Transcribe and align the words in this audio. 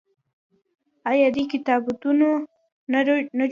آیا 1.09 1.27
دوی 1.35 1.43
کتابتونونه 1.53 2.29
نه 2.91 2.99
جوړوي؟ 3.07 3.25